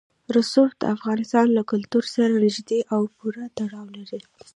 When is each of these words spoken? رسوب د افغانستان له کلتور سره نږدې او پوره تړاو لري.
رسوب 0.35 0.69
د 0.81 0.83
افغانستان 0.95 1.45
له 1.57 1.61
کلتور 1.71 2.03
سره 2.15 2.33
نږدې 2.45 2.79
او 2.93 3.01
پوره 3.15 3.45
تړاو 3.57 3.87
لري. 3.97 4.21